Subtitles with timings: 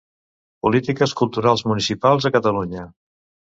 [0.67, 2.91] Polítiques Culturals Municipals a Catalunya.